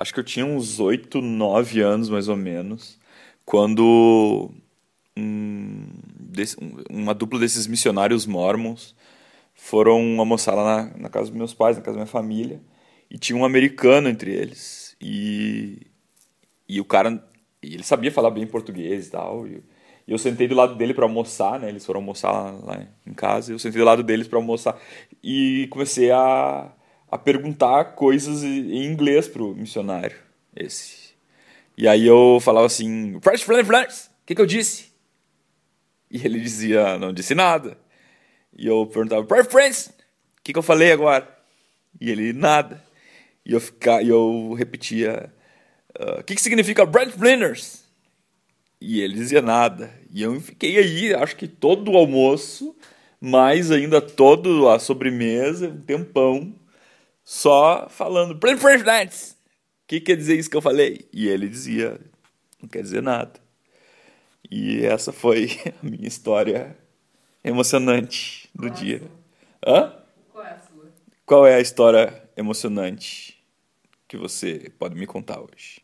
[0.00, 2.98] acho que eu tinha uns 8, 9 anos mais ou menos,
[3.44, 4.50] quando
[5.14, 5.86] um,
[6.18, 6.56] desse,
[6.88, 8.94] uma dupla desses missionários mormons
[9.54, 12.62] foram almoçar lá na, na, casa dos meus pais, na casa da minha família,
[13.10, 14.96] e tinha um americano entre eles.
[14.98, 15.86] E,
[16.66, 17.22] e o cara,
[17.62, 19.62] e ele sabia falar bem português e tal, e,
[20.08, 21.68] e eu sentei do lado dele para almoçar, né?
[21.68, 24.80] Eles foram almoçar lá, lá em casa, eu sentei do lado deles para almoçar
[25.22, 26.72] e comecei a,
[27.10, 30.16] a perguntar coisas em inglês pro missionário,
[30.54, 31.10] esse.
[31.76, 34.90] E aí eu falava assim, Fresh Flares, o que que eu disse?
[36.10, 37.78] E ele dizia, não disse nada.
[38.56, 41.28] E eu perguntava, Friends, o que, que eu falei agora?
[42.00, 42.82] E ele, nada.
[43.46, 45.32] E eu, fica, eu repetia,
[45.98, 47.84] ah, o uh, que, que significa Brand Blinders?
[48.80, 49.92] E ele dizia nada.
[50.12, 52.76] E eu fiquei aí, acho que todo o almoço,
[53.20, 56.54] mais ainda toda a sobremesa, um tempão,
[57.30, 59.36] só falando, Blinders.
[59.84, 61.08] O que quer dizer isso que eu falei?
[61.12, 62.00] E ele dizia,
[62.60, 63.38] não quer dizer nada.
[64.50, 65.48] E essa foi
[65.80, 66.76] a minha história
[67.44, 69.02] emocionante do Qual dia.
[69.64, 69.94] É Hã?
[70.32, 70.92] Qual é a sua?
[71.24, 73.40] Qual é a história emocionante
[74.08, 75.80] que você pode me contar hoje?